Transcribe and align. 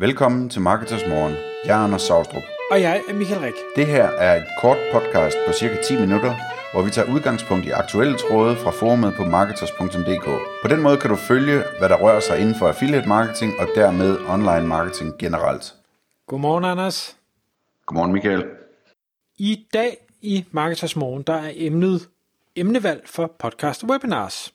Velkommen 0.00 0.48
til 0.48 0.60
Marketers 0.60 1.06
Morgen. 1.08 1.34
Jeg 1.64 1.80
er 1.80 1.84
Anders 1.84 2.02
Saustrup. 2.02 2.42
Og 2.70 2.80
jeg 2.80 3.02
er 3.08 3.14
Michael 3.14 3.40
Rik. 3.40 3.54
Det 3.76 3.86
her 3.86 4.04
er 4.04 4.36
et 4.36 4.46
kort 4.60 4.78
podcast 4.92 5.36
på 5.46 5.52
cirka 5.52 5.82
10 5.82 6.00
minutter, 6.00 6.34
hvor 6.72 6.82
vi 6.82 6.90
tager 6.90 7.14
udgangspunkt 7.14 7.66
i 7.66 7.70
aktuelle 7.70 8.18
tråde 8.18 8.56
fra 8.56 8.70
forumet 8.70 9.14
på 9.16 9.24
marketers.dk. 9.24 10.24
På 10.62 10.68
den 10.68 10.82
måde 10.82 10.96
kan 10.96 11.10
du 11.10 11.16
følge, 11.16 11.62
hvad 11.78 11.88
der 11.88 11.96
rører 11.96 12.20
sig 12.20 12.38
inden 12.40 12.54
for 12.54 12.68
affiliate 12.68 13.08
marketing 13.08 13.52
og 13.58 13.68
dermed 13.74 14.18
online 14.28 14.66
marketing 14.66 15.18
generelt. 15.18 15.74
Godmorgen, 16.26 16.64
Anders. 16.64 17.16
Godmorgen, 17.86 18.12
Michael. 18.12 18.44
I 19.38 19.66
dag 19.74 19.96
i 20.20 20.44
Marketers 20.50 20.96
Morgen, 20.96 21.22
der 21.22 21.34
er 21.34 21.52
emnet 21.54 22.08
emnevalg 22.56 23.02
for 23.06 23.34
podcast 23.38 23.82
og 23.82 23.90
webinars. 23.90 24.54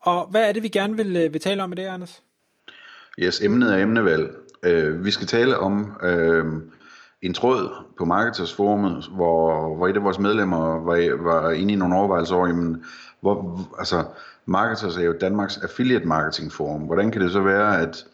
Og 0.00 0.26
hvad 0.26 0.48
er 0.48 0.52
det, 0.52 0.62
vi 0.62 0.68
gerne 0.68 0.96
vil, 0.96 1.16
øh, 1.16 1.32
vil 1.32 1.40
tale 1.40 1.62
om 1.62 1.72
i 1.72 1.74
dag, 1.74 1.86
Anders? 1.86 2.22
Yes, 3.18 3.40
emnet 3.40 3.74
er 3.74 3.78
emnevalg. 3.82 4.30
Øh, 4.62 5.04
vi 5.04 5.10
skal 5.10 5.26
tale 5.26 5.58
om 5.58 5.96
øh, 6.02 6.44
en 7.22 7.34
tråd 7.34 7.70
på 7.98 8.04
Marketers 8.04 8.54
Forumet, 8.54 9.08
hvor, 9.14 9.76
hvor 9.76 9.88
et 9.88 9.96
af 9.96 10.04
vores 10.04 10.18
medlemmer 10.18 10.80
var, 10.80 11.22
var 11.22 11.50
inde 11.50 11.72
i 11.72 11.76
nogle 11.76 11.96
overvejelser 11.96 12.34
over, 12.34 12.46
jamen, 12.46 12.84
hvor, 13.20 13.60
altså, 13.78 14.04
Marketers 14.46 14.96
er 14.96 15.02
jo 15.02 15.14
Danmarks 15.20 15.56
affiliate 15.56 16.04
marketing 16.04 16.52
forum. 16.52 16.80
Hvordan 16.80 17.10
kan 17.10 17.22
det 17.22 17.32
så 17.32 17.40
være, 17.40 17.80
at, 17.80 18.04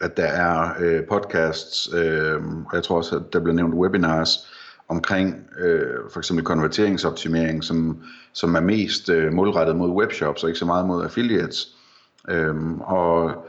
at 0.00 0.16
der 0.16 0.26
er 0.26 0.70
øh, 0.80 1.02
podcasts, 1.06 1.94
uh, 1.94 2.44
og 2.66 2.74
jeg 2.74 2.82
tror 2.82 2.96
også, 2.96 3.16
at 3.16 3.32
der 3.32 3.40
bliver 3.40 3.54
nævnt 3.54 3.74
webinars, 3.74 4.48
omkring 4.88 5.34
øh, 5.58 6.10
for 6.12 6.20
eksempel 6.20 6.44
konverteringsoptimering, 6.44 7.64
som, 7.64 8.02
som 8.32 8.54
er 8.54 8.60
mest 8.60 9.08
øh, 9.08 9.32
målrettet 9.32 9.76
mod 9.76 9.90
webshops 9.90 10.42
og 10.42 10.48
ikke 10.48 10.58
så 10.58 10.66
meget 10.66 10.86
mod 10.86 11.04
affiliates. 11.04 11.76
Øhm, 12.28 12.80
og 12.80 13.46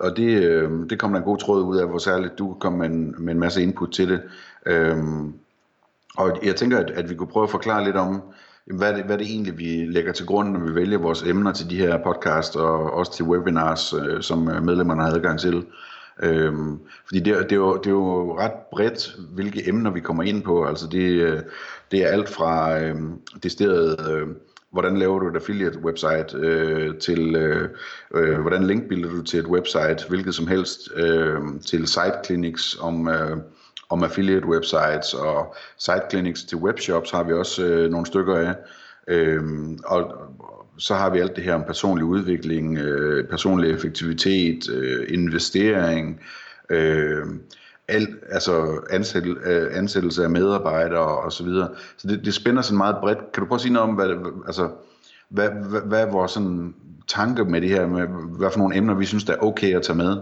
og 0.00 0.16
det, 0.16 0.42
øh, 0.42 0.70
det 0.90 0.98
kom 0.98 1.10
der 1.10 1.18
en 1.18 1.24
god 1.24 1.38
tråd 1.38 1.62
ud 1.62 1.78
af, 1.78 1.88
hvor 1.88 1.98
særligt 1.98 2.38
du 2.38 2.56
kom 2.60 2.72
med 2.72 2.86
en, 2.86 3.14
med 3.18 3.34
en 3.34 3.40
masse 3.40 3.62
input 3.62 3.92
til 3.92 4.08
det. 4.08 4.20
Øh, 4.66 4.98
og 6.16 6.38
jeg 6.42 6.56
tænker, 6.56 6.78
at, 6.78 6.90
at 6.90 7.10
vi 7.10 7.14
kunne 7.14 7.26
prøve 7.26 7.44
at 7.44 7.50
forklare 7.50 7.84
lidt 7.84 7.96
om, 7.96 8.22
hvad 8.66 8.94
det, 8.94 9.04
hvad 9.04 9.18
det 9.18 9.26
egentlig 9.26 9.58
vi 9.58 9.86
lægger 9.86 10.12
til 10.12 10.26
grund, 10.26 10.50
når 10.50 10.60
vi 10.60 10.74
vælger 10.74 10.98
vores 10.98 11.22
emner 11.22 11.52
til 11.52 11.70
de 11.70 11.76
her 11.76 11.98
podcast 12.04 12.56
og 12.56 12.92
også 12.92 13.12
til 13.12 13.24
webinars, 13.24 13.92
øh, 13.92 14.22
som 14.22 14.48
øh, 14.48 14.64
medlemmerne 14.64 15.02
har 15.02 15.10
adgang 15.10 15.40
til. 15.40 15.66
Øhm, 16.22 16.78
fordi 17.06 17.20
det, 17.20 17.36
det, 17.42 17.52
er 17.52 17.56
jo, 17.56 17.76
det 17.76 17.86
er 17.86 17.90
jo 17.90 18.38
ret 18.38 18.52
bredt, 18.72 19.16
hvilke 19.34 19.68
emner 19.68 19.90
vi 19.90 20.00
kommer 20.00 20.22
ind 20.22 20.42
på. 20.42 20.64
Altså 20.64 20.86
det, 20.86 21.08
øh, 21.08 21.42
det 21.90 22.02
er 22.02 22.08
alt 22.08 22.28
fra 22.28 22.78
øh, 22.80 22.96
det 23.42 23.52
sted, 23.52 23.96
øh, 24.10 24.28
hvordan 24.72 24.96
laver 24.96 25.18
du 25.18 25.28
et 25.28 25.36
affiliate 25.36 25.78
website, 25.78 26.36
øh, 26.36 26.98
til 26.98 27.36
øh, 27.36 27.68
øh, 28.14 28.40
hvordan 28.40 28.66
linkbilder 28.66 29.10
du 29.10 29.22
til 29.22 29.38
et 29.38 29.46
website, 29.46 30.08
hvilket 30.08 30.34
som 30.34 30.46
helst, 30.46 30.80
øh, 30.96 31.38
til 31.66 31.86
site 31.86 32.18
clinics 32.24 32.76
om, 32.80 33.08
øh, 33.08 33.36
om 33.88 34.04
affiliate 34.04 34.46
websites, 34.46 35.14
og 35.14 35.54
site 35.78 36.02
clinics 36.10 36.42
til 36.42 36.58
webshops 36.58 37.10
har 37.10 37.22
vi 37.22 37.32
også 37.32 37.64
øh, 37.64 37.90
nogle 37.90 38.06
stykker 38.06 38.36
af. 38.36 38.54
Øh, 39.08 39.42
og, 39.84 40.14
så 40.78 40.94
har 40.94 41.10
vi 41.10 41.18
alt 41.18 41.36
det 41.36 41.44
her 41.44 41.54
om 41.54 41.64
personlig 41.64 42.04
udvikling, 42.04 42.78
øh, 42.78 43.28
personlig 43.28 43.70
effektivitet, 43.70 44.70
øh, 44.70 45.06
investering, 45.08 46.20
øh, 46.70 47.26
al, 47.88 48.08
altså 48.30 48.80
ansættel, 48.90 49.36
øh, 49.44 49.78
ansættelse 49.78 50.24
af 50.24 50.30
medarbejdere 50.30 51.18
og 51.18 51.32
så 51.32 51.44
videre. 51.44 51.68
Så 51.96 52.08
det, 52.08 52.24
det 52.24 52.34
spænder 52.34 52.62
sådan 52.62 52.78
meget 52.78 52.96
bredt. 53.00 53.32
Kan 53.32 53.42
du 53.42 53.46
prøve 53.46 53.56
at 53.56 53.60
sige 53.60 53.72
noget 53.72 53.88
om, 53.88 53.94
hvad, 53.94 54.08
altså, 54.46 54.68
hvad, 55.28 55.48
hvad, 55.48 55.80
hvad 55.80 56.00
er 56.00 56.10
vores 56.10 56.32
sådan, 56.32 56.74
tanke 57.08 57.44
med 57.44 57.60
det 57.60 57.68
her, 57.68 57.86
med 57.86 58.06
hvad 58.38 58.50
for 58.50 58.58
nogle 58.58 58.76
emner, 58.76 58.94
vi 58.94 59.04
synes, 59.04 59.24
der 59.24 59.32
er 59.32 59.42
okay 59.42 59.76
at 59.76 59.82
tage 59.82 59.96
med? 59.96 60.16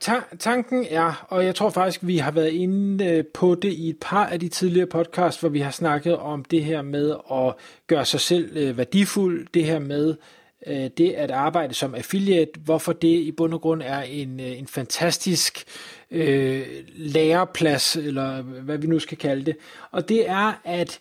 Ta- 0.00 0.36
tanken 0.38 0.86
er, 0.90 1.26
og 1.28 1.44
jeg 1.44 1.54
tror 1.54 1.70
faktisk, 1.70 2.00
vi 2.02 2.16
har 2.16 2.30
været 2.30 2.48
inde 2.48 3.04
øh, 3.04 3.24
på 3.34 3.54
det 3.54 3.72
i 3.72 3.90
et 3.90 3.96
par 4.00 4.26
af 4.26 4.40
de 4.40 4.48
tidligere 4.48 4.86
podcasts, 4.86 5.40
hvor 5.40 5.48
vi 5.48 5.60
har 5.60 5.70
snakket 5.70 6.16
om 6.16 6.44
det 6.44 6.64
her 6.64 6.82
med 6.82 7.14
at 7.32 7.54
gøre 7.86 8.04
sig 8.04 8.20
selv 8.20 8.56
øh, 8.56 8.78
værdifuld, 8.78 9.46
det 9.54 9.64
her 9.64 9.78
med 9.78 10.14
øh, 10.66 10.90
det 10.98 11.10
at 11.10 11.30
arbejde 11.30 11.74
som 11.74 11.94
affiliate, 11.94 12.60
hvorfor 12.64 12.92
det 12.92 13.08
i 13.08 13.32
bund 13.32 13.54
og 13.54 13.60
grund 13.60 13.82
er 13.84 14.02
en, 14.02 14.40
øh, 14.40 14.58
en 14.58 14.66
fantastisk 14.66 15.64
øh, 16.10 16.66
læreplads, 16.94 17.96
eller 17.96 18.42
hvad 18.42 18.78
vi 18.78 18.86
nu 18.86 18.98
skal 18.98 19.18
kalde 19.18 19.44
det. 19.44 19.56
Og 19.90 20.08
det 20.08 20.28
er, 20.28 20.60
at 20.64 21.00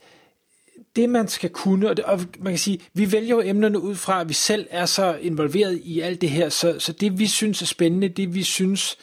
det 0.96 1.10
man 1.10 1.28
skal 1.28 1.50
kunne, 1.50 1.90
og, 1.90 1.98
det, 1.98 2.06
og 2.06 2.20
man 2.40 2.54
kan 2.54 2.60
sige, 2.60 2.80
vi 2.94 3.12
vælger 3.12 3.36
jo 3.36 3.42
emnerne 3.42 3.80
ud 3.80 3.96
fra, 3.96 4.22
at 4.22 4.30
vi 4.30 4.34
selv 4.34 4.68
er 4.70 4.86
så 4.86 5.18
involveret 5.22 5.82
i 5.84 6.00
alt 6.00 6.22
det 6.22 6.30
her, 6.30 6.50
så, 6.50 6.76
så 6.80 6.92
det 6.92 7.20
vi 7.20 7.28
synes 7.28 7.62
er 7.62 7.66
spændende, 7.66 8.10
det 8.10 8.36
vi 8.36 8.44
synes 8.44 8.98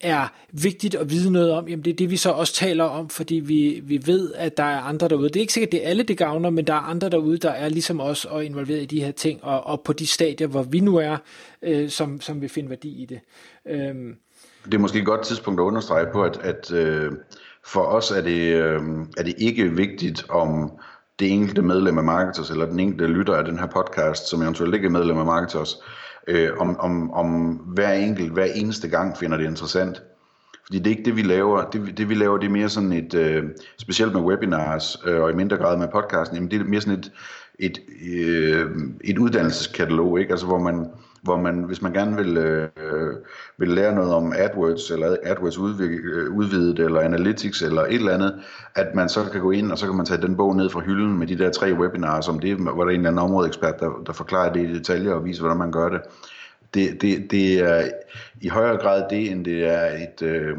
er 0.00 0.28
vigtigt 0.52 0.94
at 0.94 1.10
vide 1.10 1.32
noget 1.32 1.52
om, 1.52 1.68
jamen 1.68 1.84
det 1.84 1.90
er 1.90 1.96
det, 1.96 2.10
vi 2.10 2.16
så 2.16 2.30
også 2.30 2.54
taler 2.54 2.84
om, 2.84 3.08
fordi 3.08 3.34
vi, 3.34 3.80
vi 3.84 4.02
ved, 4.06 4.34
at 4.34 4.56
der 4.56 4.62
er 4.62 4.80
andre 4.80 5.08
derude. 5.08 5.28
Det 5.28 5.36
er 5.36 5.40
ikke 5.40 5.52
sikkert, 5.52 5.72
det 5.72 5.84
er 5.84 5.88
alle, 5.88 6.02
det 6.02 6.18
gavner, 6.18 6.50
men 6.50 6.66
der 6.66 6.74
er 6.74 6.80
andre 6.80 7.08
derude, 7.08 7.38
der 7.38 7.50
er 7.50 7.68
ligesom 7.68 8.00
os 8.00 8.24
og 8.24 8.44
involveret 8.44 8.82
i 8.82 8.86
de 8.86 9.04
her 9.04 9.12
ting, 9.12 9.44
og, 9.44 9.66
og 9.66 9.80
på 9.80 9.92
de 9.92 10.06
stadier, 10.06 10.46
hvor 10.46 10.62
vi 10.62 10.80
nu 10.80 10.96
er, 10.96 11.16
øh, 11.62 11.90
som, 11.90 12.20
som 12.20 12.40
vil 12.40 12.48
finde 12.48 12.70
værdi 12.70 13.02
i 13.02 13.06
det. 13.06 13.20
Øhm. 13.66 14.16
Det 14.64 14.74
er 14.74 14.78
måske 14.78 14.98
et 14.98 15.06
godt 15.06 15.22
tidspunkt 15.22 15.60
at 15.60 15.64
understrege 15.64 16.06
på, 16.12 16.22
at, 16.22 16.36
at 16.42 16.72
øh, 16.72 17.12
for 17.66 17.82
os 17.82 18.10
er 18.10 18.20
det, 18.20 18.54
øh, 18.54 18.80
er 19.16 19.22
det 19.22 19.34
ikke 19.38 19.70
vigtigt, 19.70 20.30
om 20.30 20.70
det 21.18 21.32
enkelte 21.32 21.62
medlem 21.62 21.98
af 21.98 22.04
Marketers, 22.04 22.50
eller 22.50 22.66
den 22.66 22.80
enkelte 22.80 23.06
lytter 23.06 23.34
af 23.34 23.44
den 23.44 23.58
her 23.58 23.66
podcast, 23.66 24.28
som 24.28 24.42
eventuelt 24.42 24.74
ikke 24.74 24.86
er 24.86 24.90
medlem 24.90 25.18
af 25.18 25.24
Marketers, 25.24 25.74
øh, 25.74 26.07
øh, 26.28 26.50
om, 26.58 26.80
om, 26.80 27.10
om 27.10 27.52
hver 27.52 27.92
enkelt, 27.92 28.32
hver 28.32 28.44
eneste 28.44 28.88
gang 28.88 29.16
finder 29.16 29.36
det 29.36 29.44
interessant. 29.44 30.02
Fordi 30.66 30.78
det 30.78 30.86
er 30.86 30.90
ikke 30.90 31.04
det, 31.04 31.16
vi 31.16 31.22
laver. 31.22 31.64
Det, 31.70 31.98
det 31.98 32.08
vi 32.08 32.14
laver, 32.14 32.38
det 32.38 32.46
er 32.46 32.50
mere 32.50 32.68
sådan 32.68 32.92
et, 32.92 33.14
øh, 33.14 33.44
specielt 33.78 34.12
med 34.12 34.20
webinars, 34.20 34.96
øh, 35.06 35.22
og 35.22 35.30
i 35.30 35.34
mindre 35.34 35.56
grad 35.56 35.76
med 35.76 35.88
podcasten, 35.92 36.36
jamen 36.36 36.50
det 36.50 36.60
er 36.60 36.64
mere 36.64 36.80
sådan 36.80 36.98
et, 36.98 37.12
et, 37.58 37.78
øh, 38.14 38.70
et 39.04 39.18
uddannelseskatalog, 39.18 40.20
ikke? 40.20 40.30
Altså, 40.30 40.46
hvor 40.46 40.58
man, 40.58 40.86
hvor 41.28 41.36
man, 41.36 41.62
hvis 41.62 41.82
man 41.82 41.92
gerne 41.92 42.16
vil, 42.16 42.36
øh, 42.36 42.68
vil 43.58 43.68
lære 43.68 43.94
noget 43.94 44.14
om 44.14 44.32
AdWords, 44.36 44.90
eller 44.90 45.16
AdWords 45.22 45.58
øh, 45.58 46.32
udvidet, 46.32 46.78
eller 46.78 47.00
Analytics, 47.00 47.62
eller 47.62 47.82
et 47.82 47.94
eller 47.94 48.14
andet, 48.14 48.34
at 48.74 48.94
man 48.94 49.08
så 49.08 49.24
kan 49.32 49.40
gå 49.40 49.50
ind, 49.50 49.72
og 49.72 49.78
så 49.78 49.86
kan 49.86 49.96
man 49.96 50.06
tage 50.06 50.22
den 50.22 50.36
bog 50.36 50.56
ned 50.56 50.70
fra 50.70 50.80
hylden 50.80 51.18
med 51.18 51.26
de 51.26 51.38
der 51.38 51.50
tre 51.50 51.74
webinarer, 51.74 52.20
som 52.20 52.38
det, 52.38 52.56
hvor 52.56 52.84
der 52.84 52.90
er 52.90 52.94
en 52.94 53.00
eller 53.00 53.10
anden 53.10 53.24
områdeekspert, 53.24 53.80
der, 53.80 54.02
der 54.06 54.12
forklarer 54.12 54.52
det 54.52 54.70
i 54.70 54.74
detaljer 54.74 55.12
og 55.12 55.24
viser, 55.24 55.42
hvordan 55.42 55.58
man 55.58 55.72
gør 55.72 55.88
det. 55.88 56.00
Det, 56.74 57.02
det, 57.02 57.30
det 57.30 57.60
er 57.60 57.88
i 58.40 58.48
højere 58.48 58.76
grad 58.76 59.04
det, 59.10 59.30
end 59.30 59.44
det 59.44 59.66
er 59.66 59.86
et 59.86 60.22
øh, 60.22 60.56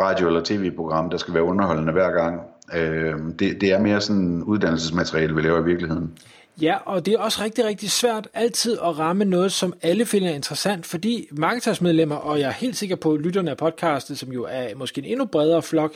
radio- 0.00 0.26
eller 0.26 0.40
tv-program, 0.44 1.10
der 1.10 1.16
skal 1.16 1.34
være 1.34 1.42
underholdende 1.42 1.92
hver 1.92 2.10
gang. 2.10 2.40
Øh, 2.76 3.18
det, 3.38 3.60
det 3.60 3.72
er 3.72 3.80
mere 3.80 4.00
sådan 4.00 4.42
uddannelsesmateriale, 4.42 5.34
vi 5.34 5.40
laver 5.40 5.60
i 5.60 5.64
virkeligheden. 5.64 6.12
Ja, 6.60 6.76
og 6.84 7.06
det 7.06 7.14
er 7.14 7.18
også 7.18 7.42
rigtig, 7.42 7.64
rigtig 7.64 7.90
svært 7.90 8.28
altid 8.34 8.78
at 8.78 8.98
ramme 8.98 9.24
noget, 9.24 9.52
som 9.52 9.74
alle 9.82 10.06
finder 10.06 10.30
interessant, 10.30 10.86
fordi 10.86 11.28
marketersmedlemmer, 11.32 12.16
og 12.16 12.40
jeg 12.40 12.48
er 12.48 12.52
helt 12.52 12.76
sikker 12.76 12.96
på 12.96 13.16
lytterne 13.16 13.50
af 13.50 13.56
podcastet, 13.56 14.18
som 14.18 14.32
jo 14.32 14.46
er 14.50 14.74
måske 14.74 14.98
en 14.98 15.04
endnu 15.04 15.24
bredere 15.24 15.62
flok, 15.62 15.92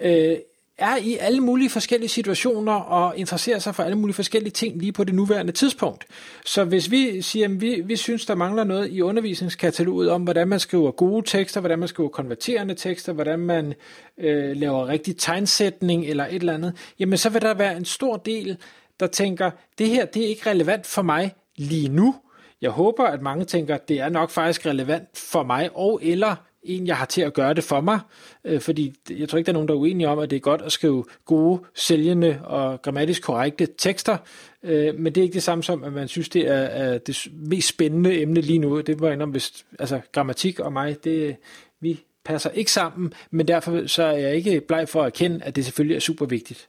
øh, 0.00 0.36
er 0.78 0.96
i 0.96 1.16
alle 1.20 1.40
mulige 1.40 1.70
forskellige 1.70 2.08
situationer 2.08 2.72
og 2.72 3.16
interesserer 3.16 3.58
sig 3.58 3.74
for 3.74 3.82
alle 3.82 3.98
mulige 3.98 4.14
forskellige 4.14 4.50
ting 4.50 4.78
lige 4.78 4.92
på 4.92 5.04
det 5.04 5.14
nuværende 5.14 5.52
tidspunkt. 5.52 6.04
Så 6.44 6.64
hvis 6.64 6.90
vi 6.90 7.22
siger, 7.22 7.48
at 7.48 7.60
vi, 7.60 7.82
vi 7.84 7.96
synes, 7.96 8.26
der 8.26 8.34
mangler 8.34 8.64
noget 8.64 8.90
i 8.90 9.02
undervisningskataloget 9.02 10.10
om, 10.10 10.22
hvordan 10.22 10.48
man 10.48 10.60
skriver 10.60 10.90
gode 10.90 11.26
tekster, 11.26 11.60
hvordan 11.60 11.78
man 11.78 11.88
skriver 11.88 12.08
konverterende 12.08 12.74
tekster, 12.74 13.12
hvordan 13.12 13.38
man 13.38 13.74
øh, 14.18 14.56
laver 14.56 14.88
rigtig 14.88 15.16
tegnsætning 15.16 16.06
eller 16.06 16.26
et 16.26 16.34
eller 16.34 16.54
andet, 16.54 16.72
jamen 16.98 17.18
så 17.18 17.30
vil 17.30 17.42
der 17.42 17.54
være 17.54 17.76
en 17.76 17.84
stor 17.84 18.16
del 18.16 18.56
der 19.00 19.06
tænker, 19.06 19.50
det 19.78 19.88
her 19.88 20.04
det 20.04 20.24
er 20.24 20.28
ikke 20.28 20.50
relevant 20.50 20.86
for 20.86 21.02
mig 21.02 21.34
lige 21.56 21.88
nu. 21.88 22.14
Jeg 22.60 22.70
håber, 22.70 23.04
at 23.04 23.22
mange 23.22 23.44
tænker, 23.44 23.76
det 23.76 24.00
er 24.00 24.08
nok 24.08 24.30
faktisk 24.30 24.66
relevant 24.66 25.08
for 25.14 25.42
mig, 25.42 25.70
og 25.74 26.00
eller 26.02 26.36
en, 26.62 26.86
jeg 26.86 26.96
har 26.96 27.04
til 27.04 27.22
at 27.22 27.34
gøre 27.34 27.54
det 27.54 27.64
for 27.64 27.80
mig, 27.80 28.00
øh, 28.44 28.60
fordi 28.60 28.94
jeg 29.10 29.28
tror 29.28 29.38
ikke, 29.38 29.46
der 29.46 29.52
er 29.52 29.54
nogen, 29.54 29.68
der 29.68 29.74
er 29.74 29.78
uenige 29.78 30.08
om, 30.08 30.18
at 30.18 30.30
det 30.30 30.36
er 30.36 30.40
godt 30.40 30.62
at 30.62 30.72
skrive 30.72 31.04
gode, 31.24 31.60
sælgende 31.74 32.40
og 32.44 32.82
grammatisk 32.82 33.22
korrekte 33.22 33.68
tekster, 33.78 34.16
øh, 34.62 34.98
men 34.98 35.14
det 35.14 35.20
er 35.20 35.22
ikke 35.22 35.34
det 35.34 35.42
samme 35.42 35.64
som, 35.64 35.84
at 35.84 35.92
man 35.92 36.08
synes, 36.08 36.28
det 36.28 36.48
er, 36.48 36.54
er 36.54 36.98
det 36.98 37.26
mest 37.32 37.68
spændende 37.68 38.20
emne 38.20 38.40
lige 38.40 38.58
nu. 38.58 38.80
Det 38.80 39.00
var 39.00 39.22
om, 39.22 39.30
hvis 39.30 39.64
altså, 39.78 40.00
grammatik 40.12 40.60
og 40.60 40.72
mig, 40.72 41.04
det, 41.04 41.36
vi 41.80 42.00
passer 42.24 42.50
ikke 42.50 42.72
sammen, 42.72 43.12
men 43.30 43.48
derfor 43.48 43.86
så 43.86 44.02
er 44.02 44.16
jeg 44.16 44.34
ikke 44.34 44.60
bleg 44.60 44.88
for 44.88 45.00
at 45.00 45.06
erkende, 45.06 45.44
at 45.44 45.56
det 45.56 45.64
selvfølgelig 45.64 45.96
er 45.96 46.00
super 46.00 46.26
vigtigt. 46.26 46.66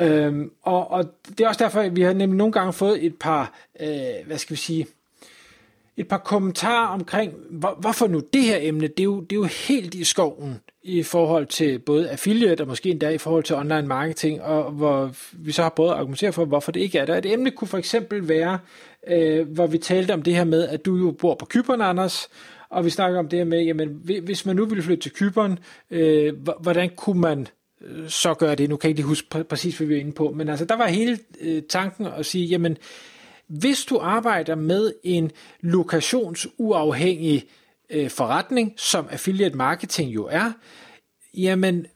Øhm, 0.00 0.50
og, 0.62 0.90
og 0.90 1.04
det 1.28 1.40
er 1.40 1.48
også 1.48 1.64
derfor, 1.64 1.80
at 1.80 1.96
vi 1.96 2.02
har 2.02 2.12
nemlig 2.12 2.36
nogle 2.36 2.52
gange 2.52 2.72
fået 2.72 3.06
et 3.06 3.16
par, 3.20 3.52
øh, 3.80 4.26
hvad 4.26 4.38
skal 4.38 4.56
vi 4.56 4.60
sige, 4.60 4.86
et 5.96 6.08
par 6.08 6.18
kommentarer 6.18 6.86
omkring, 6.86 7.32
hvor, 7.50 7.76
hvorfor 7.80 8.06
nu 8.06 8.22
det 8.32 8.42
her 8.42 8.58
emne, 8.60 8.88
det 8.88 9.00
er, 9.00 9.04
jo, 9.04 9.20
det 9.20 9.32
er 9.32 9.40
jo 9.40 9.48
helt 9.68 9.94
i 9.94 10.04
skoven 10.04 10.60
i 10.82 11.02
forhold 11.02 11.46
til 11.46 11.78
både 11.78 12.10
affiliate 12.10 12.60
og 12.60 12.68
måske 12.68 12.90
endda 12.90 13.08
i 13.08 13.18
forhold 13.18 13.44
til 13.44 13.56
online 13.56 13.86
marketing, 13.86 14.42
og 14.42 14.70
hvor 14.70 15.10
vi 15.32 15.52
så 15.52 15.62
har 15.62 15.68
både 15.68 15.92
argumenteret 15.92 16.34
for, 16.34 16.44
hvorfor 16.44 16.72
det 16.72 16.80
ikke 16.80 16.98
er 16.98 17.06
der. 17.06 17.16
Et 17.16 17.32
emne 17.32 17.50
kunne 17.50 17.68
for 17.68 17.78
eksempel 17.78 18.28
være, 18.28 18.58
øh, 19.08 19.48
hvor 19.48 19.66
vi 19.66 19.78
talte 19.78 20.14
om 20.14 20.22
det 20.22 20.34
her 20.34 20.44
med, 20.44 20.68
at 20.68 20.84
du 20.84 20.96
jo 20.96 21.10
bor 21.10 21.34
på 21.34 21.46
Kyberen, 21.46 21.80
Anders, 21.80 22.28
og 22.68 22.84
vi 22.84 22.90
snakker 22.90 23.18
om 23.18 23.28
det 23.28 23.38
her 23.38 23.44
med, 23.44 23.62
jamen, 23.62 23.88
hvis 24.24 24.46
man 24.46 24.56
nu 24.56 24.64
ville 24.64 24.82
flytte 24.82 25.02
til 25.02 25.12
Kyberen, 25.12 25.58
øh, 25.90 26.34
hvordan 26.60 26.90
kunne 26.96 27.20
man 27.20 27.48
så 28.08 28.34
gør 28.34 28.54
det? 28.54 28.70
Nu 28.70 28.76
kan 28.76 28.88
jeg 28.88 28.90
ikke 28.90 28.98
lige 28.98 29.08
huske 29.08 29.44
præcis, 29.44 29.76
hvad 29.76 29.86
vi 29.86 29.94
var 29.94 30.00
inde 30.00 30.12
på, 30.12 30.30
men 30.30 30.48
altså, 30.48 30.64
der 30.64 30.76
var 30.76 30.86
hele 30.86 31.18
øh, 31.40 31.62
tanken 31.62 32.06
at 32.06 32.26
sige, 32.26 32.46
jamen, 32.46 32.76
hvis 33.46 33.84
du 33.84 33.98
arbejder 33.98 34.54
med 34.54 34.92
en 35.04 35.30
lokationsuafhængig 35.60 37.46
øh, 37.90 38.10
forretning, 38.10 38.74
som 38.76 39.06
affiliate 39.10 39.56
marketing 39.56 40.14
jo 40.14 40.28
er, 40.30 40.52
jamen 41.34 41.86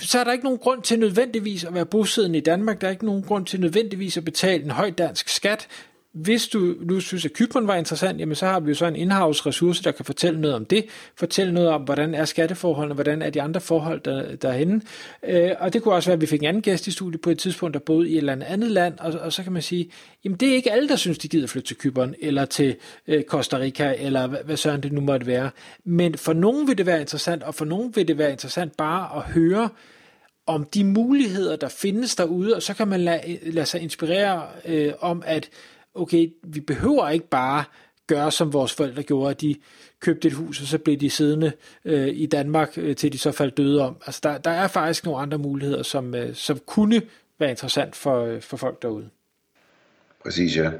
så 0.00 0.18
er 0.18 0.24
der 0.24 0.32
ikke 0.32 0.44
nogen 0.44 0.58
grund 0.58 0.82
til 0.82 0.98
nødvendigvis 0.98 1.64
at 1.64 1.74
være 1.74 1.86
bosiddende 1.86 2.38
i 2.38 2.42
Danmark. 2.42 2.80
Der 2.80 2.86
er 2.86 2.90
ikke 2.90 3.06
nogen 3.06 3.22
grund 3.22 3.46
til 3.46 3.60
nødvendigvis 3.60 4.16
at 4.16 4.24
betale 4.24 4.64
en 4.64 4.70
høj 4.70 4.90
dansk 4.90 5.28
skat 5.28 5.68
hvis 6.12 6.48
du 6.48 6.74
nu 6.80 7.00
synes, 7.00 7.24
at 7.24 7.32
Kypern 7.32 7.66
var 7.66 7.74
interessant, 7.74 8.20
jamen 8.20 8.34
så 8.34 8.46
har 8.46 8.60
vi 8.60 8.68
jo 8.68 8.74
så 8.74 8.86
en 8.86 8.96
in-house 8.96 9.46
ressource, 9.46 9.82
der 9.84 9.90
kan 9.90 10.04
fortælle 10.04 10.40
noget 10.40 10.56
om 10.56 10.64
det, 10.64 10.84
fortælle 11.16 11.52
noget 11.52 11.68
om, 11.68 11.82
hvordan 11.82 12.14
er 12.14 12.24
skatteforholdene, 12.24 12.94
hvordan 12.94 13.22
er 13.22 13.30
de 13.30 13.42
andre 13.42 13.60
forhold 13.60 14.00
der, 14.00 14.36
derhenne. 14.36 14.80
Øh, 15.22 15.50
og 15.60 15.72
det 15.72 15.82
kunne 15.82 15.94
også 15.94 16.08
være, 16.08 16.14
at 16.14 16.20
vi 16.20 16.26
fik 16.26 16.42
en 16.42 16.48
anden 16.48 16.62
gæst 16.62 16.86
i 16.86 16.90
studiet 16.90 17.20
på 17.20 17.30
et 17.30 17.38
tidspunkt, 17.38 17.74
der 17.74 17.80
boede 17.80 18.08
i 18.08 18.12
et 18.12 18.18
eller 18.18 18.44
andet 18.46 18.70
land, 18.70 18.98
og, 18.98 19.12
og 19.20 19.32
så 19.32 19.42
kan 19.42 19.52
man 19.52 19.62
sige, 19.62 19.90
jamen 20.24 20.36
det 20.36 20.48
er 20.48 20.54
ikke 20.54 20.72
alle, 20.72 20.88
der 20.88 20.96
synes, 20.96 21.18
de 21.18 21.28
gider 21.28 21.46
flytte 21.46 21.68
til 21.68 21.76
Kypern, 21.76 22.14
eller 22.20 22.44
til 22.44 22.76
øh, 23.08 23.22
Costa 23.22 23.58
Rica, 23.58 23.94
eller 23.98 24.26
hvad, 24.26 24.38
hvad 24.44 24.56
sådan 24.56 24.80
det 24.80 24.92
nu 24.92 25.00
måtte 25.00 25.26
være. 25.26 25.50
Men 25.84 26.18
for 26.18 26.32
nogen 26.32 26.68
vil 26.68 26.78
det 26.78 26.86
være 26.86 27.00
interessant, 27.00 27.42
og 27.42 27.54
for 27.54 27.64
nogen 27.64 27.92
vil 27.96 28.08
det 28.08 28.18
være 28.18 28.30
interessant 28.30 28.76
bare 28.76 29.16
at 29.16 29.22
høre, 29.22 29.68
om 30.46 30.64
de 30.64 30.84
muligheder, 30.84 31.56
der 31.56 31.68
findes 31.68 32.16
derude, 32.16 32.56
og 32.56 32.62
så 32.62 32.74
kan 32.74 32.88
man 32.88 33.00
lade, 33.00 33.38
lade 33.42 33.66
sig 33.66 33.80
inspirere 33.80 34.46
øh, 34.64 34.92
om, 35.00 35.22
at 35.26 35.50
okay, 35.94 36.32
vi 36.42 36.60
behøver 36.60 37.08
ikke 37.08 37.28
bare 37.28 37.64
gøre, 38.06 38.30
som 38.30 38.52
vores 38.52 38.74
forældre 38.74 39.02
gjorde, 39.02 39.30
at 39.30 39.40
de 39.40 39.54
købte 40.00 40.28
et 40.28 40.34
hus, 40.34 40.60
og 40.60 40.66
så 40.66 40.78
blev 40.78 40.96
de 40.96 41.10
siddende 41.10 41.52
øh, 41.84 42.08
i 42.08 42.26
Danmark, 42.26 42.72
øh, 42.76 42.96
til 42.96 43.12
de 43.12 43.18
så 43.18 43.32
faldt 43.32 43.56
døde 43.56 43.86
om. 43.86 43.96
Altså, 44.06 44.20
der, 44.22 44.38
der 44.38 44.50
er 44.50 44.68
faktisk 44.68 45.04
nogle 45.04 45.20
andre 45.20 45.38
muligheder, 45.38 45.82
som, 45.82 46.14
øh, 46.14 46.34
som 46.34 46.58
kunne 46.66 47.02
være 47.38 47.50
interessant 47.50 47.96
for, 47.96 48.24
øh, 48.24 48.42
for 48.42 48.56
folk 48.56 48.82
derude. 48.82 49.08
Præcis, 50.22 50.56
ja. 50.56 50.70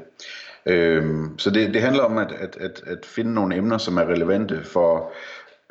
Øhm, 0.65 1.39
så 1.39 1.49
det, 1.49 1.73
det 1.73 1.81
handler 1.81 2.03
om 2.03 2.17
at, 2.17 2.31
at, 2.31 2.57
at, 2.59 2.81
at 2.85 3.05
finde 3.05 3.33
nogle 3.33 3.55
emner, 3.55 3.77
som 3.77 3.97
er 3.97 4.05
relevante 4.05 4.63
for, 4.63 5.11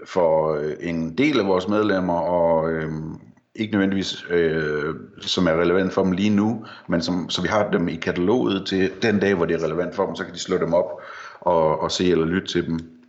for 0.07 0.55
øh, 0.55 0.77
en 0.81 1.19
del 1.19 1.41
af 1.41 1.47
vores 1.47 1.69
medlemmer, 1.69 2.21
og, 2.21 2.73
øhm, 2.73 3.15
ikke 3.55 3.73
nødvendigvis 3.73 4.25
øh, 4.31 4.95
som 5.21 5.47
er 5.47 5.61
relevant 5.61 5.93
for 5.93 6.03
dem 6.03 6.13
lige 6.13 6.31
nu, 6.31 6.65
men 6.89 7.03
som, 7.03 7.31
så 7.31 7.43
vi 7.43 7.49
har 7.49 7.71
dem 7.71 7.89
i 7.89 7.97
kataloget 7.97 8.67
til 8.67 8.91
den 9.03 9.19
dag, 9.19 9.35
hvor 9.35 9.45
det 9.45 9.55
er 9.55 9.65
relevant 9.65 9.95
for 9.95 10.07
dem, 10.07 10.17
så 10.17 10.25
kan 10.25 10.35
de 10.35 10.39
slå 10.39 10.59
dem 10.59 10.75
op 10.75 11.03
og, 11.41 11.81
og 11.81 11.93
se 11.93 12.11
eller 12.11 12.25
lytte 12.25 12.49
til 12.49 12.67
dem. 12.67 13.01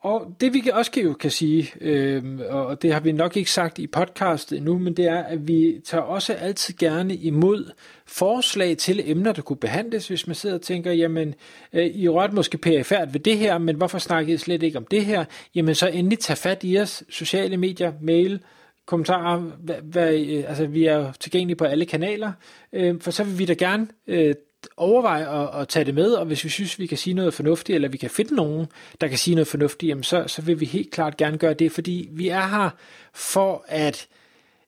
Og 0.00 0.36
det 0.40 0.54
vi 0.54 0.70
også 0.72 0.90
kan 0.90 1.02
jo 1.02 1.12
kan 1.12 1.30
sige, 1.30 1.72
øh, 1.80 2.24
og 2.48 2.82
det 2.82 2.92
har 2.92 3.00
vi 3.00 3.12
nok 3.12 3.36
ikke 3.36 3.50
sagt 3.50 3.78
i 3.78 3.86
podcast 3.86 4.52
endnu, 4.52 4.78
men 4.78 4.94
det 4.94 5.04
er, 5.04 5.22
at 5.22 5.48
vi 5.48 5.80
tager 5.84 6.02
også 6.02 6.34
altid 6.34 6.74
gerne 6.74 7.14
imod 7.14 7.70
forslag 8.06 8.76
til 8.76 9.10
emner, 9.10 9.32
der 9.32 9.42
kunne 9.42 9.56
behandles, 9.56 10.08
hvis 10.08 10.26
man 10.26 10.36
sidder 10.36 10.56
og 10.56 10.62
tænker, 10.62 10.92
jamen, 10.92 11.34
øh, 11.72 11.86
I 11.86 12.08
rørte 12.08 12.34
måske 12.34 12.58
perifært 12.58 13.14
ved 13.14 13.20
det 13.20 13.38
her, 13.38 13.58
men 13.58 13.76
hvorfor 13.76 13.98
snakkede 13.98 14.34
I 14.34 14.36
slet 14.36 14.62
ikke 14.62 14.78
om 14.78 14.86
det 14.90 15.04
her? 15.04 15.24
Jamen 15.54 15.74
så 15.74 15.88
endelig 15.88 16.18
tag 16.18 16.38
fat 16.38 16.60
i 16.62 16.78
os, 16.78 17.02
sociale 17.08 17.56
medier, 17.56 17.92
mail, 18.02 18.40
kommentarer. 18.88 19.38
Hvad, 19.38 19.76
hvad, 19.82 20.14
øh, 20.14 20.44
altså, 20.48 20.66
vi 20.66 20.84
er 20.84 21.12
tilgængelige 21.12 21.56
på 21.56 21.64
alle 21.64 21.86
kanaler, 21.86 22.32
øh, 22.72 23.00
for 23.00 23.10
så 23.10 23.24
vil 23.24 23.38
vi 23.38 23.44
da 23.44 23.52
gerne 23.52 23.86
øh, 24.06 24.34
overveje 24.76 25.42
at, 25.42 25.60
at 25.60 25.68
tage 25.68 25.84
det 25.84 25.94
med, 25.94 26.12
og 26.12 26.26
hvis 26.26 26.44
vi 26.44 26.48
synes, 26.48 26.78
vi 26.78 26.86
kan 26.86 26.98
sige 26.98 27.14
noget 27.14 27.34
fornuftigt, 27.34 27.74
eller 27.74 27.88
vi 27.88 27.96
kan 27.96 28.10
finde 28.10 28.34
nogen, 28.34 28.66
der 29.00 29.08
kan 29.08 29.18
sige 29.18 29.34
noget 29.34 29.48
fornuftigt, 29.48 29.90
jamen 29.90 30.02
så, 30.02 30.24
så 30.26 30.42
vil 30.42 30.60
vi 30.60 30.64
helt 30.64 30.90
klart 30.90 31.16
gerne 31.16 31.38
gøre 31.38 31.54
det, 31.54 31.72
fordi 31.72 32.08
vi 32.12 32.28
er 32.28 32.48
her 32.48 32.70
for 33.12 33.64
at 33.68 34.08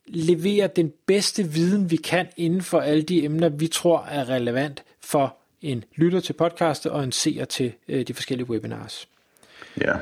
levere 0.06 0.66
den 0.66 0.92
bedste 1.06 1.44
viden, 1.44 1.90
vi 1.90 1.96
kan 1.96 2.26
inden 2.36 2.62
for 2.62 2.80
alle 2.80 3.02
de 3.02 3.24
emner, 3.24 3.48
vi 3.48 3.66
tror 3.66 4.06
er 4.10 4.28
relevant 4.28 4.82
for 5.00 5.36
en 5.62 5.84
lytter 5.96 6.20
til 6.20 6.32
podcastet 6.32 6.92
og 6.92 7.04
en 7.04 7.12
seer 7.12 7.44
til 7.44 7.72
øh, 7.88 8.06
de 8.06 8.14
forskellige 8.14 8.50
webinars. 8.50 9.08
Ja, 9.80 9.94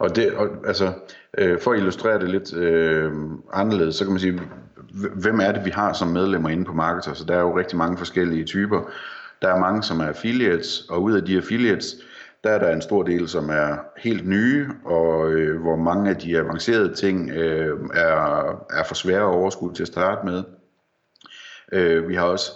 og 0.00 0.16
det, 0.16 0.32
og, 0.32 0.48
altså, 0.66 0.92
øh, 1.38 1.60
for 1.60 1.72
at 1.72 1.78
illustrere 1.78 2.20
det 2.20 2.28
lidt 2.28 2.54
øh, 2.54 3.12
anderledes, 3.52 3.94
så 3.94 4.04
kan 4.04 4.12
man 4.12 4.20
sige, 4.20 4.40
hvem 5.14 5.40
er 5.40 5.52
det, 5.52 5.64
vi 5.64 5.70
har 5.70 5.92
som 5.92 6.08
medlemmer 6.08 6.48
inde 6.48 6.64
på 6.64 6.72
Marketer? 6.72 7.14
Så 7.14 7.24
der 7.24 7.36
er 7.36 7.40
jo 7.40 7.58
rigtig 7.58 7.78
mange 7.78 7.98
forskellige 7.98 8.44
typer. 8.44 8.90
Der 9.42 9.48
er 9.48 9.60
mange, 9.60 9.82
som 9.82 10.00
er 10.00 10.04
affiliates, 10.06 10.80
og 10.90 11.02
ud 11.02 11.12
af 11.12 11.24
de 11.24 11.36
affiliates, 11.36 11.94
der 12.44 12.50
er 12.50 12.58
der 12.58 12.72
en 12.72 12.82
stor 12.82 13.02
del, 13.02 13.28
som 13.28 13.50
er 13.50 13.76
helt 13.98 14.28
nye, 14.28 14.68
og 14.84 15.30
øh, 15.32 15.60
hvor 15.60 15.76
mange 15.76 16.10
af 16.10 16.16
de 16.16 16.38
avancerede 16.38 16.94
ting 16.94 17.30
øh, 17.30 17.78
er, 17.94 18.50
er 18.70 18.84
for 18.84 18.94
svære 18.94 19.20
at 19.20 19.34
overskue 19.34 19.74
til 19.74 19.82
at 19.82 19.88
starte 19.88 20.26
med. 20.26 20.42
Øh, 21.72 22.08
vi 22.08 22.14
har 22.14 22.24
også 22.24 22.50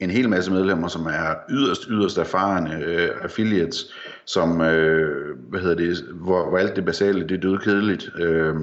en 0.00 0.10
hel 0.10 0.28
masse 0.28 0.52
medlemmer, 0.52 0.88
som 0.88 1.06
er 1.06 1.34
yderst, 1.50 1.86
yderst 1.90 2.18
erfarne 2.18 2.84
øh, 2.84 3.08
affiliates, 3.22 3.92
som, 4.24 4.60
øh, 4.60 5.36
hvad 5.48 5.60
hedder 5.60 5.76
det, 5.76 6.04
hvor, 6.14 6.48
hvor 6.48 6.58
alt 6.58 6.76
det 6.76 6.84
basale, 6.84 7.28
det 7.28 7.36
er 7.36 7.40
død 7.40 7.58
kedeligt. 7.58 8.10
Øh, 8.18 8.54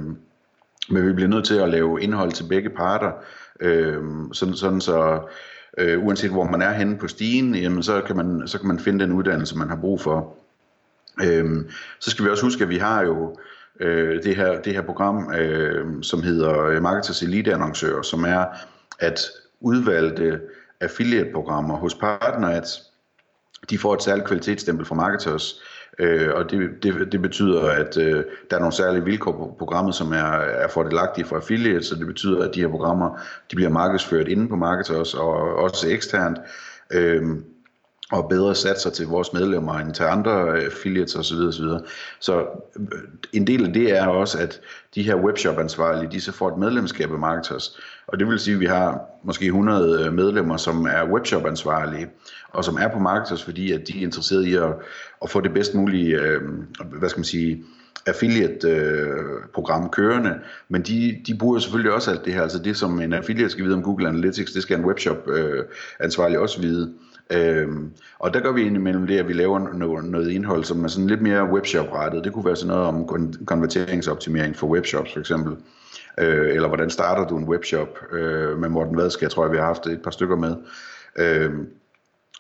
men 0.89 1.07
vi 1.07 1.13
bliver 1.13 1.29
nødt 1.29 1.45
til 1.45 1.55
at 1.55 1.69
lave 1.69 2.01
indhold 2.01 2.31
til 2.31 2.45
begge 2.49 2.69
parter, 2.69 3.11
øh, 3.59 4.03
sådan, 4.33 4.53
sådan 4.53 4.81
så 4.81 5.19
øh, 5.77 6.05
uanset 6.05 6.31
hvor 6.31 6.43
man 6.43 6.61
er 6.61 6.71
henne 6.71 6.97
på 6.97 7.07
stigen, 7.07 7.55
jamen, 7.55 7.83
så, 7.83 8.01
kan 8.01 8.15
man, 8.15 8.47
så 8.47 8.59
kan 8.59 8.67
man 8.67 8.79
finde 8.79 9.03
den 9.03 9.13
uddannelse, 9.13 9.57
man 9.57 9.69
har 9.69 9.75
brug 9.75 10.01
for. 10.01 10.35
Øh, 11.23 11.65
så 11.99 12.09
skal 12.11 12.25
vi 12.25 12.29
også 12.29 12.43
huske, 12.43 12.63
at 12.63 12.69
vi 12.69 12.77
har 12.77 13.03
jo 13.03 13.37
øh, 13.79 14.23
det, 14.23 14.35
her, 14.35 14.61
det 14.61 14.73
her 14.73 14.81
program, 14.81 15.33
øh, 15.33 15.85
som 16.03 16.23
hedder 16.23 16.79
Marketers 16.79 17.21
Elite 17.21 17.53
Annoncører, 17.53 18.01
som 18.01 18.23
er 18.23 18.45
at 18.99 19.19
udvalgte 19.59 20.39
affiliate-programmer 20.81 21.77
hos 21.77 21.95
PartnerAds, 21.95 22.93
de 23.69 23.77
får 23.77 23.93
et 23.93 24.03
særligt 24.03 24.27
kvalitetsstempel 24.27 24.85
fra 24.85 24.95
marketers, 24.95 25.61
øh, 25.99 26.33
og 26.33 26.51
det, 26.51 26.69
det, 26.83 27.11
det 27.11 27.21
betyder, 27.21 27.69
at 27.69 27.97
øh, 27.97 28.23
der 28.49 28.55
er 28.55 28.59
nogle 28.59 28.73
særlige 28.73 29.03
vilkår 29.03 29.31
på 29.31 29.55
programmet, 29.57 29.95
som 29.95 30.11
er, 30.11 30.31
er 30.37 30.67
fordelagtige 30.67 31.25
for 31.25 31.35
affiliates, 31.35 31.85
så 31.85 31.95
det 31.95 32.07
betyder, 32.07 32.47
at 32.47 32.55
de 32.55 32.61
her 32.61 32.67
programmer 32.67 33.19
de 33.51 33.55
bliver 33.55 33.69
markedsført 33.69 34.27
inde 34.27 34.49
på 34.49 34.55
marketers 34.55 35.13
og 35.13 35.55
også 35.55 35.89
eksternt. 35.89 36.37
Øh, 36.93 37.23
og 38.11 38.29
bedre 38.29 38.55
satser 38.55 38.89
til 38.89 39.07
vores 39.07 39.33
medlemmer 39.33 39.73
end 39.73 39.93
til 39.93 40.03
andre 40.03 40.51
øh, 40.51 40.65
affiliates 40.65 41.15
osv. 41.15 41.37
osv. 41.37 41.65
Så 42.19 42.39
øh, 42.79 42.85
en 43.33 43.47
del 43.47 43.65
af 43.65 43.73
det 43.73 43.97
er 43.97 44.07
også, 44.07 44.37
at 44.39 44.61
de 44.95 45.03
her 45.03 45.15
webshop-ansvarlige, 45.15 46.11
de 46.11 46.21
så 46.21 46.31
får 46.31 46.49
et 46.49 46.57
medlemskab 46.57 47.11
af 47.11 47.19
Marketers. 47.19 47.79
Og 48.07 48.19
det 48.19 48.27
vil 48.27 48.39
sige, 48.39 48.53
at 48.53 48.59
vi 48.59 48.65
har 48.65 49.01
måske 49.23 49.45
100 49.45 50.05
øh, 50.05 50.13
medlemmer, 50.13 50.57
som 50.57 50.85
er 50.85 51.11
webshop-ansvarlige, 51.11 52.07
og 52.49 52.63
som 52.63 52.75
er 52.75 52.87
på 52.87 52.99
Marketers, 52.99 53.43
fordi 53.43 53.71
at 53.71 53.87
de 53.87 53.99
er 53.99 54.03
interesserede 54.03 54.49
i 54.49 54.55
at, 54.55 54.73
at 55.23 55.29
få 55.29 55.41
det 55.41 55.53
bedst 55.53 55.73
mulige, 55.73 56.19
øh, 56.19 56.41
hvad 56.99 57.09
skal 57.09 57.19
man 57.19 57.25
sige, 57.25 57.63
affiliate-program 58.05 59.83
øh, 59.83 59.89
kørende, 59.89 60.39
men 60.69 60.81
de, 60.81 61.21
de 61.27 61.37
bruger 61.37 61.59
selvfølgelig 61.59 61.91
også 61.91 62.11
alt 62.11 62.25
det 62.25 62.33
her, 62.33 62.41
altså 62.41 62.59
det 62.59 62.77
som 62.77 63.01
en 63.01 63.13
affiliate 63.13 63.49
skal 63.49 63.65
vide 63.65 63.75
om 63.75 63.83
Google 63.83 64.07
Analytics, 64.07 64.51
det 64.51 64.61
skal 64.61 64.79
en 64.79 64.85
webshop-ansvarlig 64.85 66.35
øh, 66.35 66.41
også 66.41 66.61
vide. 66.61 66.93
Øhm, 67.33 67.91
og 68.19 68.33
der 68.33 68.39
gør 68.39 68.51
vi 68.51 68.61
indimellem 68.61 69.07
det, 69.07 69.19
at 69.19 69.27
vi 69.27 69.33
laver 69.33 69.73
noget, 69.73 70.05
noget 70.05 70.31
indhold, 70.31 70.63
som 70.63 70.83
er 70.83 70.87
sådan 70.87 71.07
lidt 71.07 71.21
mere 71.21 71.49
webshop-rettet. 71.51 72.23
Det 72.23 72.33
kunne 72.33 72.45
være 72.45 72.55
sådan 72.55 72.67
noget 72.67 72.87
om 72.87 73.03
kon- 73.03 73.45
konverteringsoptimering 73.45 74.55
for 74.55 74.67
webshops 74.67 75.13
for 75.13 75.19
eksempel. 75.19 75.55
Øh, 76.19 76.55
eller 76.55 76.67
hvordan 76.67 76.89
starter 76.89 77.27
du 77.27 77.37
en 77.37 77.47
webshop 77.47 77.99
øh, 78.11 78.59
med 78.59 78.69
Morten 78.69 78.97
Vadske, 78.97 79.23
jeg 79.23 79.31
tror 79.31 79.43
jeg 79.43 79.51
vi 79.51 79.57
har 79.57 79.65
haft 79.65 79.87
et 79.87 80.01
par 80.01 80.11
stykker 80.11 80.35
med. 80.35 80.55
Øh, 81.19 81.51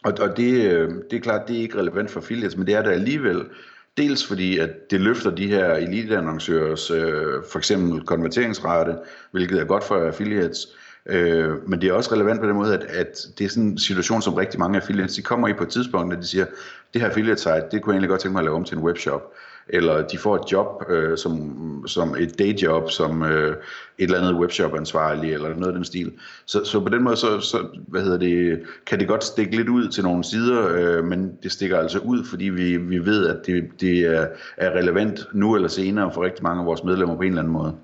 og, 0.03 0.13
og 0.19 0.37
det, 0.37 0.71
øh, 0.71 0.89
det 1.11 1.17
er 1.17 1.21
klart, 1.21 1.47
det 1.47 1.57
er 1.57 1.61
ikke 1.61 1.77
relevant 1.77 2.11
for 2.11 2.19
affiliates, 2.19 2.57
men 2.57 2.67
det 2.67 2.75
er 2.75 2.81
det 2.81 2.91
alligevel. 2.91 3.45
Dels 3.97 4.27
fordi, 4.27 4.57
at 4.57 4.91
det 4.91 5.01
løfter 5.01 5.31
de 5.31 5.47
her 5.47 5.73
eliteannoncørers 5.73 6.91
øh, 6.91 7.43
for 7.51 7.57
eksempel 7.57 8.05
konverteringsrate, 8.05 8.95
hvilket 9.31 9.59
er 9.59 9.65
godt 9.65 9.83
for 9.83 10.07
affiliates. 10.07 10.67
Øh, 11.05 11.69
men 11.69 11.81
det 11.81 11.89
er 11.89 11.93
også 11.93 12.13
relevant 12.13 12.39
på 12.39 12.47
den 12.47 12.55
måde, 12.55 12.73
at, 12.73 12.83
at 12.83 13.27
det 13.37 13.45
er 13.45 13.49
sådan 13.49 13.63
en 13.63 13.77
situation, 13.77 14.21
som 14.21 14.33
rigtig 14.33 14.59
mange 14.59 14.77
affiliates, 14.77 15.15
de 15.15 15.21
kommer 15.21 15.47
i 15.47 15.53
på 15.53 15.63
et 15.63 15.69
tidspunkt, 15.69 16.09
når 16.09 16.15
de 16.15 16.27
siger, 16.27 16.45
det 16.93 17.01
her 17.01 17.09
affiliate 17.09 17.41
site, 17.41 17.63
det 17.71 17.81
kunne 17.81 17.93
jeg 17.93 17.95
egentlig 17.95 18.09
godt 18.09 18.21
tænke 18.21 18.33
mig 18.33 18.39
at 18.39 18.45
lave 18.45 18.55
om 18.55 18.63
til 18.63 18.77
en 18.77 18.83
webshop. 18.83 19.33
Eller 19.69 20.07
de 20.07 20.17
får 20.17 20.35
et 20.35 20.51
job, 20.51 20.83
øh, 20.89 21.17
som, 21.17 21.83
som 21.87 22.15
et 22.19 22.39
dayjob, 22.39 22.91
som 22.91 23.23
øh, 23.23 23.55
et 23.97 24.03
eller 24.03 24.17
andet 24.17 24.35
webshop-ansvarlig, 24.35 25.33
eller 25.33 25.49
noget 25.49 25.67
af 25.67 25.73
den 25.73 25.85
stil. 25.85 26.11
Så, 26.45 26.65
så 26.65 26.79
på 26.79 26.89
den 26.89 27.03
måde, 27.03 27.15
så, 27.15 27.39
så 27.39 27.67
hvad 27.87 28.01
hedder 28.01 28.17
det, 28.17 28.61
kan 28.85 28.99
det 28.99 29.07
godt 29.07 29.23
stikke 29.23 29.55
lidt 29.55 29.69
ud 29.69 29.87
til 29.87 30.03
nogle 30.03 30.23
sider, 30.23 30.67
øh, 30.75 31.03
men 31.03 31.31
det 31.43 31.51
stikker 31.51 31.77
altså 31.79 31.99
ud, 31.99 32.23
fordi 32.25 32.45
vi, 32.45 32.77
vi 32.77 33.05
ved, 33.05 33.27
at 33.27 33.45
det, 33.45 33.69
det 33.79 33.99
er, 33.99 34.27
er 34.57 34.71
relevant 34.71 35.27
nu 35.33 35.55
eller 35.55 35.67
senere 35.67 36.11
for 36.13 36.23
rigtig 36.23 36.43
mange 36.43 36.59
af 36.59 36.65
vores 36.65 36.83
medlemmer 36.83 37.15
på 37.15 37.21
en 37.21 37.27
eller 37.27 37.41
anden 37.41 37.53
måde. 37.53 37.75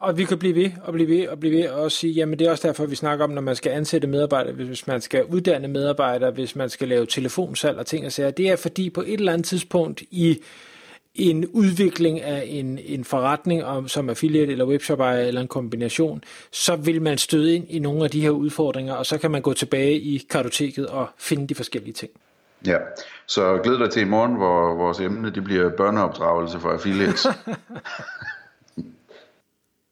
Og 0.00 0.18
vi 0.18 0.24
kan 0.24 0.38
blive 0.38 0.54
ved 0.54 0.70
og 0.84 0.92
blive 0.92 1.08
ved 1.08 1.28
og 1.28 1.40
blive 1.40 1.56
ved 1.56 1.68
og 1.68 1.92
sige, 1.92 2.12
jamen 2.12 2.38
det 2.38 2.46
er 2.46 2.50
også 2.50 2.68
derfor, 2.68 2.86
vi 2.86 2.94
snakker 2.94 3.24
om, 3.24 3.30
når 3.30 3.42
man 3.42 3.56
skal 3.56 3.72
ansætte 3.72 4.08
medarbejdere, 4.08 4.52
hvis 4.52 4.86
man 4.86 5.00
skal 5.00 5.24
uddanne 5.24 5.68
medarbejdere, 5.68 6.30
hvis 6.30 6.56
man 6.56 6.70
skal 6.70 6.88
lave 6.88 7.06
telefonsalg 7.06 7.78
og 7.78 7.86
ting 7.86 8.06
og 8.06 8.12
sager. 8.12 8.30
Det 8.30 8.50
er 8.50 8.56
fordi 8.56 8.90
på 8.90 9.00
et 9.00 9.12
eller 9.12 9.32
andet 9.32 9.46
tidspunkt 9.46 10.02
i 10.10 10.42
en 11.14 11.46
udvikling 11.46 12.20
af 12.20 12.44
en, 12.46 12.78
en 12.78 13.04
forretning 13.04 13.64
om, 13.64 13.88
som 13.88 14.10
affiliate 14.10 14.52
eller 14.52 14.64
webshop 14.64 15.00
eller 15.00 15.40
en 15.40 15.48
kombination, 15.48 16.24
så 16.52 16.76
vil 16.76 17.02
man 17.02 17.18
støde 17.18 17.54
ind 17.54 17.66
i 17.68 17.78
nogle 17.78 18.04
af 18.04 18.10
de 18.10 18.20
her 18.20 18.30
udfordringer, 18.30 18.94
og 18.94 19.06
så 19.06 19.18
kan 19.18 19.30
man 19.30 19.42
gå 19.42 19.52
tilbage 19.52 19.94
i 19.94 20.26
kartoteket 20.30 20.86
og 20.86 21.08
finde 21.18 21.46
de 21.46 21.54
forskellige 21.54 21.92
ting. 21.92 22.10
Ja, 22.66 22.76
så 23.26 23.60
glæd 23.62 23.78
dig 23.78 23.90
til 23.90 24.02
i 24.02 24.04
morgen, 24.04 24.34
hvor 24.36 24.74
vores 24.74 25.00
emne 25.00 25.30
det 25.30 25.44
bliver 25.44 25.70
børneopdragelse 25.76 26.60
for 26.60 26.68
affiliates. 26.70 27.26